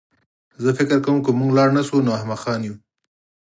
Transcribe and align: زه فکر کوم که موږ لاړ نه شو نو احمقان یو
زه 0.63 0.69
فکر 0.77 0.97
کوم 1.05 1.17
که 1.25 1.31
موږ 1.39 1.51
لاړ 1.57 1.69
نه 1.77 1.81
شو 1.87 1.97
نو 2.05 2.11
احمقان 2.17 2.59
یو 2.67 2.75